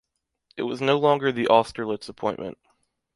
[0.57, 2.57] It was no longer the Austerlitz appointment.